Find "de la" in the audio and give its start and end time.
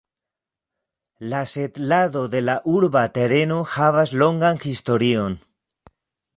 2.35-2.57